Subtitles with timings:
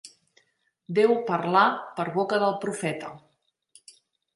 [1.01, 1.67] Déu parlà
[2.01, 3.17] per boca del profeta.